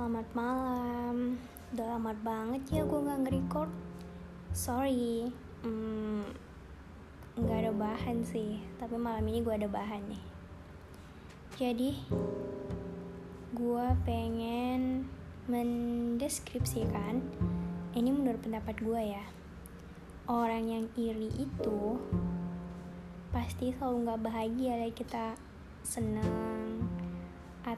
Selamat 0.00 0.32
malam. 0.32 1.36
Udah 1.76 1.86
lama 1.92 2.16
banget 2.24 2.64
ya 2.72 2.88
gue 2.88 3.04
gak 3.04 3.20
nge-record. 3.20 3.68
Sorry, 4.56 5.28
hmm, 5.60 6.24
nggak 7.36 7.58
ada 7.68 7.72
bahan 7.76 8.24
sih. 8.24 8.64
Tapi 8.80 8.96
malam 8.96 9.28
ini 9.28 9.44
gue 9.44 9.52
ada 9.52 9.68
bahan 9.68 10.00
nih. 10.08 10.24
Jadi, 11.60 11.90
gue 13.52 13.86
pengen 14.08 15.04
mendeskripsikan 15.52 17.20
ini 17.92 18.08
menurut 18.08 18.40
pendapat 18.40 18.80
gue 18.80 19.02
ya. 19.04 19.24
Orang 20.24 20.64
yang 20.64 20.88
iri 20.96 21.28
itu 21.44 22.00
pasti 23.36 23.76
selalu 23.76 24.08
nggak 24.08 24.22
bahagia 24.24 24.80
lah 24.80 24.92
kita 24.96 25.36
senang 25.84 26.49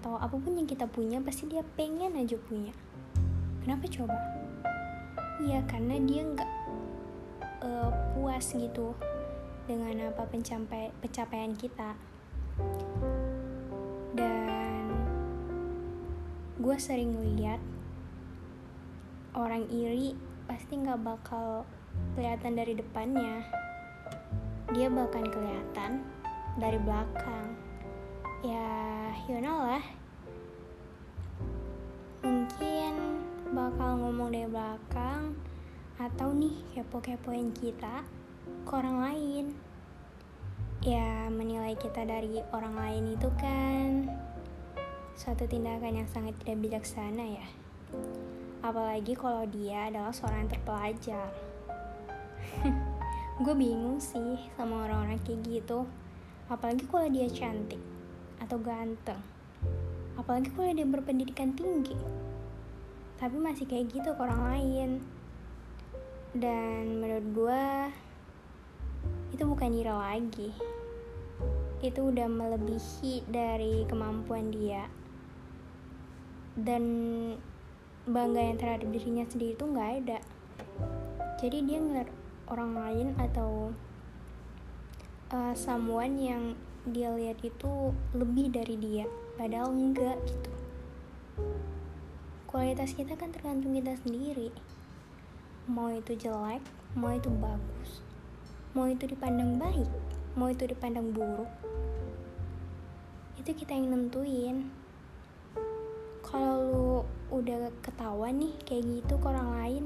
atau 0.00 0.16
apa 0.16 0.32
pun 0.32 0.56
yang 0.56 0.64
kita 0.64 0.88
punya 0.88 1.20
pasti 1.20 1.44
dia 1.44 1.60
pengen 1.76 2.16
aja 2.16 2.32
punya. 2.48 2.72
Kenapa 3.60 3.84
coba? 3.84 4.16
Ya 5.44 5.60
karena 5.68 6.00
dia 6.08 6.24
nggak 6.24 6.52
uh, 7.60 7.92
puas 8.16 8.48
gitu 8.48 8.96
dengan 9.68 10.08
apa 10.08 10.24
pencapaian 10.24 10.88
pencapaian 11.04 11.52
kita. 11.52 11.92
Dan 14.16 14.88
gue 16.56 16.76
sering 16.80 17.20
lihat 17.36 17.60
orang 19.36 19.68
iri 19.68 20.16
pasti 20.48 20.80
nggak 20.80 21.04
bakal 21.04 21.68
kelihatan 22.16 22.56
dari 22.56 22.72
depannya. 22.72 23.44
Dia 24.72 24.88
bahkan 24.88 25.28
kelihatan 25.28 26.00
dari 26.56 26.80
belakang 26.80 27.69
ya 28.40 29.12
you 29.28 29.36
know 29.36 29.68
lah. 29.68 29.84
Mungkin 32.24 32.92
bakal 33.52 34.00
ngomong 34.00 34.32
dari 34.32 34.48
belakang 34.48 35.36
atau 36.00 36.32
nih 36.32 36.56
kepo-kepoin 36.72 37.52
kita 37.52 38.00
ke 38.64 38.72
orang 38.72 38.96
lain. 39.04 39.46
Ya 40.80 41.28
menilai 41.28 41.76
kita 41.76 42.08
dari 42.08 42.40
orang 42.56 42.72
lain 42.80 43.04
itu 43.12 43.28
kan 43.36 44.08
suatu 45.12 45.44
tindakan 45.44 46.00
yang 46.00 46.08
sangat 46.08 46.32
tidak 46.40 46.64
bijaksana 46.64 47.44
ya. 47.44 47.46
Apalagi 48.64 49.12
kalau 49.12 49.44
dia 49.52 49.92
adalah 49.92 50.16
seorang 50.16 50.48
yang 50.48 50.52
terpelajar. 50.56 51.28
Gue 53.44 53.52
bingung 53.52 54.00
sih 54.00 54.48
sama 54.56 54.88
orang-orang 54.88 55.20
kayak 55.28 55.44
gitu. 55.44 55.84
Apalagi 56.48 56.88
kalau 56.88 57.08
dia 57.12 57.28
cantik 57.28 57.99
atau 58.40 58.56
ganteng. 58.58 59.20
Apalagi 60.16 60.50
kalau 60.56 60.72
dia 60.72 60.88
berpendidikan 60.88 61.52
tinggi. 61.54 61.96
Tapi 63.20 63.36
masih 63.36 63.68
kayak 63.68 63.92
gitu 63.92 64.16
ke 64.16 64.20
orang 64.20 64.42
lain. 64.52 64.90
Dan 66.32 67.04
menurut 67.04 67.26
gue 67.36 67.64
itu 69.36 69.44
bukan 69.44 69.70
ira 69.76 69.94
lagi. 69.94 70.50
Itu 71.80 72.12
udah 72.12 72.28
melebihi 72.28 73.28
dari 73.28 73.84
kemampuan 73.88 74.52
dia. 74.52 74.88
Dan 76.56 76.84
bangga 78.08 78.40
yang 78.40 78.58
terhadap 78.58 78.88
dirinya 78.90 79.24
sendiri 79.28 79.56
itu 79.56 79.64
nggak 79.64 79.90
ada. 80.04 80.18
Jadi 81.40 81.58
dia 81.64 81.78
ngeliat 81.80 82.10
orang 82.50 82.72
lain 82.76 83.08
atau 83.16 83.72
uh, 85.32 85.54
someone 85.56 86.14
yang 86.18 86.42
dia 86.88 87.12
lihat 87.12 87.44
itu 87.44 87.92
lebih 88.16 88.48
dari 88.52 88.76
dia 88.80 89.04
padahal 89.36 89.72
enggak 89.72 90.16
gitu. 90.24 90.52
Kualitas 92.48 92.96
kita 92.96 93.14
kan 93.14 93.30
tergantung 93.30 93.76
kita 93.76 93.94
sendiri. 94.00 94.50
Mau 95.70 95.92
itu 95.92 96.16
jelek 96.16 96.64
mau 96.98 97.14
itu 97.14 97.30
bagus 97.30 98.02
mau 98.74 98.90
itu 98.90 99.06
dipandang 99.06 99.62
baik 99.62 99.86
mau 100.34 100.50
itu 100.50 100.66
dipandang 100.66 101.14
buruk 101.14 101.46
itu 103.38 103.56
kita 103.64 103.72
yang 103.72 103.88
nentuin. 103.88 104.68
Kalau 106.20 106.60
lu 106.60 106.90
udah 107.32 107.72
ketahuan 107.80 108.36
nih 108.36 108.52
kayak 108.68 108.84
gitu 108.84 109.14
ke 109.16 109.26
orang 109.26 109.50
lain 109.56 109.84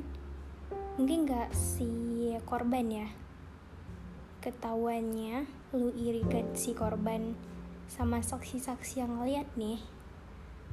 mungkin 0.99 1.29
gak 1.29 1.55
si 1.55 1.89
korban 2.45 2.89
ya 2.91 3.09
ketahuannya 4.45 5.49
lu 5.73 5.89
iri 5.97 6.21
ke 6.29 6.45
si 6.53 6.77
korban 6.77 7.33
sama 7.89 8.21
saksi-saksi 8.21 9.01
yang 9.01 9.25
lihat 9.25 9.49
nih 9.57 9.81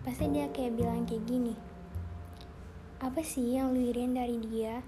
pasti 0.04 0.28
dia 0.28 0.52
kayak 0.52 0.76
bilang 0.76 1.08
kayak 1.08 1.24
gini 1.24 1.56
apa 3.02 3.26
sih 3.26 3.58
yang 3.58 3.74
lu 3.74 3.82
iriin 3.82 4.14
dari 4.14 4.38
dia? 4.38 4.86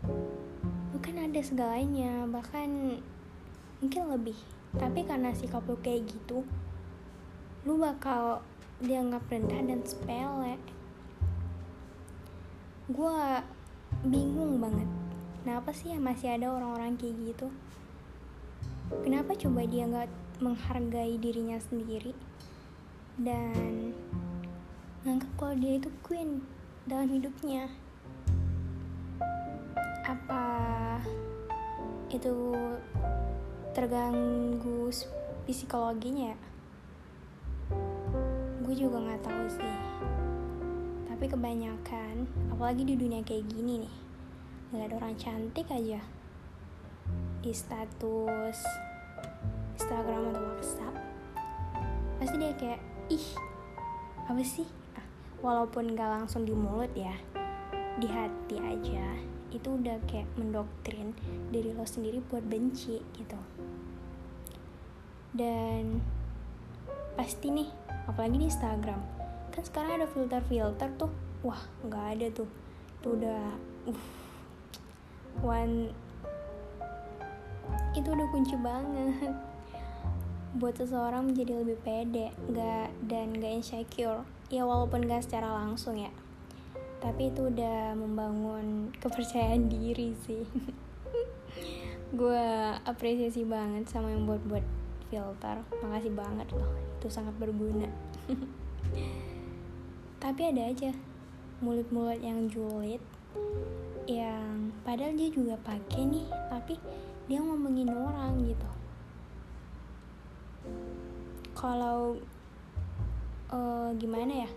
Lu 0.94 1.02
kan 1.02 1.18
ada 1.18 1.42
segalanya 1.42 2.30
bahkan 2.30 3.02
mungkin 3.82 4.04
lebih. 4.06 4.38
Tapi 4.78 5.02
karena 5.02 5.34
sikap 5.34 5.66
lu 5.66 5.82
kayak 5.82 6.06
gitu 6.06 6.46
lu 7.66 7.82
bakal 7.82 8.46
dianggap 8.86 9.26
rendah 9.34 9.66
dan 9.66 9.82
sepele. 9.82 10.62
Gue 12.86 13.18
bingung 14.06 14.62
banget 14.62 14.86
kenapa 15.42 15.74
sih 15.74 15.90
ya 15.90 15.98
masih 15.98 16.38
ada 16.38 16.54
orang-orang 16.54 16.94
kayak 16.94 17.18
gitu 17.34 17.50
kenapa 19.04 19.38
coba 19.38 19.64
dia 19.68 19.88
nggak 19.88 20.10
menghargai 20.44 21.16
dirinya 21.22 21.60
sendiri? 21.60 22.12
Dan 23.16 23.94
nganggap 25.08 25.32
kalau 25.40 25.56
dia 25.56 25.78
itu 25.78 25.90
queen 26.04 26.44
dalam 26.84 27.08
hidupnya. 27.08 27.72
Apa 30.04 30.46
itu 32.12 32.56
terganggu 33.72 34.92
psikologinya 35.48 36.34
ya? 36.34 36.40
Gue 38.64 38.76
juga 38.76 39.00
nggak 39.00 39.24
tahu 39.24 39.46
sih. 39.48 39.78
Tapi 41.08 41.26
kebanyakan 41.30 42.28
apalagi 42.52 42.84
di 42.84 42.96
dunia 43.00 43.24
kayak 43.24 43.48
gini 43.48 43.88
nih 43.88 43.96
ngeliat 44.74 44.98
orang 44.98 45.14
cantik 45.22 45.70
aja 45.70 46.02
di 47.44 47.52
status 47.52 48.58
Instagram 49.76 50.32
atau 50.32 50.44
WhatsApp 50.48 50.96
pasti 52.24 52.36
dia 52.40 52.56
kayak 52.56 52.82
ih 53.12 53.28
apa 54.24 54.40
sih? 54.48 54.64
Ah, 54.96 55.04
walaupun 55.44 55.92
gak 55.92 56.08
langsung 56.08 56.48
di 56.48 56.56
mulut 56.56 56.88
ya 56.96 57.12
di 58.00 58.08
hati 58.08 58.58
aja 58.64 59.04
itu 59.52 59.68
udah 59.70 60.00
kayak 60.08 60.26
mendoktrin 60.40 61.12
diri 61.52 61.76
lo 61.76 61.84
sendiri 61.84 62.24
buat 62.32 62.42
benci 62.48 63.04
gitu. 63.14 63.40
Dan 65.36 66.00
pasti 67.20 67.52
nih 67.52 67.70
apalagi 68.08 68.40
di 68.40 68.48
Instagram 68.48 69.02
kan 69.54 69.62
sekarang 69.62 70.02
ada 70.02 70.08
filter-filter 70.10 70.90
tuh 70.98 71.12
wah 71.46 71.62
nggak 71.86 72.06
ada 72.18 72.28
tuh 72.34 72.50
itu 72.98 73.08
udah 73.20 73.44
uh 73.92 74.04
one 75.46 75.92
itu 77.94 78.10
udah 78.10 78.28
kunci 78.34 78.58
banget. 78.58 79.34
Buat 80.58 80.82
seseorang 80.82 81.30
menjadi 81.30 81.62
lebih 81.62 81.78
pede 81.82 82.34
gak 82.54 82.90
dan 83.06 83.38
gak 83.38 83.54
insecure. 83.62 84.26
Ya 84.50 84.66
walaupun 84.66 85.06
gak 85.06 85.26
secara 85.26 85.50
langsung 85.50 85.98
ya. 85.98 86.10
Tapi 87.02 87.30
itu 87.30 87.50
udah 87.50 87.94
membangun 87.94 88.94
kepercayaan 88.98 89.70
diri 89.74 90.18
sih. 90.26 90.46
Gue 92.20 92.46
apresiasi 92.86 93.46
banget 93.46 93.90
sama 93.90 94.14
yang 94.14 94.26
buat 94.26 94.42
buat 94.46 94.66
filter. 95.10 95.62
Makasih 95.82 96.14
banget 96.14 96.50
loh 96.54 96.70
itu 96.98 97.08
sangat 97.10 97.36
berguna. 97.38 97.90
Tapi 100.24 100.42
ada 100.50 100.72
aja 100.72 100.94
mulut-mulut 101.64 102.20
yang 102.20 102.48
julid 102.52 103.00
yang 104.04 104.76
padahal 104.84 105.16
dia 105.16 105.32
juga 105.32 105.56
pakai 105.64 106.04
nih 106.04 106.28
tapi 106.52 106.76
dia 107.30 107.40
ngomongin 107.40 107.90
orang 107.92 108.44
gitu. 108.44 108.70
Kalau 111.56 112.20
uh, 113.52 113.90
gimana 113.96 114.48
ya? 114.48 114.50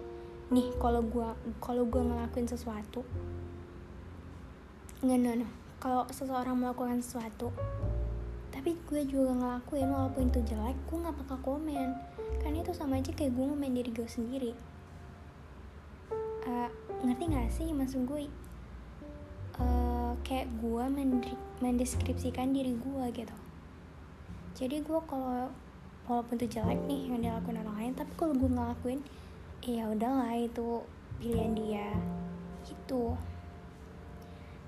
Nih 0.50 0.70
kalau 0.78 1.02
gua 1.02 1.34
kalau 1.58 1.86
gua 1.86 2.02
ngelakuin 2.02 2.46
sesuatu 2.46 3.02
nggak 4.96 5.20
no, 5.20 5.44
no. 5.44 5.48
kalau 5.76 6.08
seseorang 6.08 6.56
melakukan 6.56 7.04
sesuatu 7.04 7.52
tapi 8.48 8.72
gue 8.88 9.04
juga 9.04 9.36
ngelakuin 9.36 9.92
walaupun 9.92 10.32
itu 10.32 10.40
jelek 10.42 10.74
gue 10.88 10.98
nggak 10.98 11.16
bakal 11.22 11.38
komen. 11.44 11.92
Karena 12.40 12.64
itu 12.64 12.72
sama 12.72 12.98
aja 12.98 13.12
kayak 13.12 13.36
gue 13.36 13.44
ngomen 13.46 13.76
diri 13.76 13.92
gue 13.92 14.08
sendiri. 14.08 14.52
Uh, 16.48 16.66
ngerti 17.04 17.24
gak 17.30 17.50
sih 17.52 17.69
maksud 17.70 18.08
gue 18.08 18.26
kayak 20.22 20.48
gue 20.62 20.84
mendeskripsikan 21.60 22.54
diri 22.54 22.78
gue 22.78 23.04
gitu. 23.12 23.36
Jadi 24.56 24.80
gue 24.80 25.00
kalau 25.04 25.52
walaupun 26.06 26.38
itu 26.38 26.56
jelek 26.56 26.80
nih 26.86 27.10
yang 27.10 27.20
dilakuin 27.20 27.60
orang 27.66 27.76
lain 27.76 27.92
tapi 27.98 28.12
kalau 28.14 28.32
gue 28.32 28.46
ngelakuin 28.46 29.00
ya 29.66 29.90
udahlah 29.90 30.32
itu 30.38 30.80
pilihan 31.20 31.52
dia. 31.52 31.90
Gitu. 32.64 33.18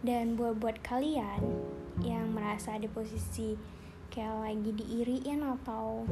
Dan 0.04 0.36
buat 0.36 0.58
buat 0.58 0.78
kalian 0.84 1.40
yang 2.02 2.30
merasa 2.30 2.78
di 2.78 2.86
posisi 2.86 3.58
kayak 4.08 4.34
lagi 4.40 4.70
diiriin 4.74 5.42
atau 5.42 6.06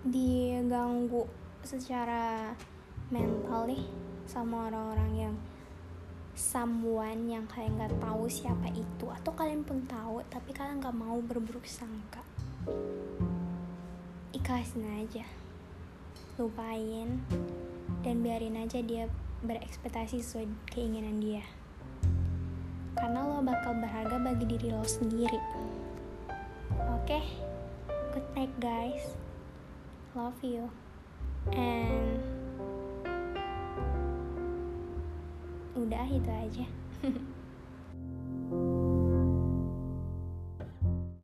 diganggu 0.00 1.28
secara 1.60 2.56
mental 3.12 3.68
nih 3.68 3.84
sama 4.24 4.72
orang-orang 4.72 5.12
yang 5.12 5.34
someone 6.34 7.28
yang 7.28 7.44
kalian 7.50 7.78
nggak 7.78 7.94
tahu 8.00 8.30
siapa 8.30 8.70
itu 8.72 9.06
atau 9.10 9.32
kalian 9.34 9.66
pun 9.66 9.84
tahu 9.86 10.22
tapi 10.32 10.50
kalian 10.54 10.78
nggak 10.78 10.96
mau 10.96 11.18
berburuk 11.20 11.66
sangka. 11.66 12.22
Ikhlasin 14.34 14.86
aja. 15.00 15.26
Lupain 16.38 17.20
dan 18.00 18.16
biarin 18.24 18.60
aja 18.60 18.80
dia 18.80 19.10
berekspektasi 19.44 20.20
sesuai 20.20 20.46
keinginan 20.72 21.20
dia. 21.20 21.44
Karena 22.96 23.24
lo 23.24 23.40
bakal 23.40 23.78
berharga 23.80 24.16
bagi 24.20 24.44
diri 24.44 24.68
lo 24.72 24.84
sendiri. 24.84 25.40
Oke? 27.00 27.18
Okay? 27.18 27.24
good 28.12 28.26
night 28.34 28.54
guys. 28.60 29.14
Love 30.14 30.42
you. 30.42 30.70
And 31.52 32.29
udah 35.90 36.06
itu 36.06 36.30
aja 36.30 36.66